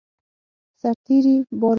سرتېري 0.79 1.35
بار 1.59 1.61
وو. 1.61 1.69